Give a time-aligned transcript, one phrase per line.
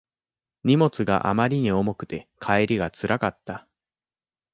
[0.63, 3.67] 荷物があまりに重くて帰りがつらかった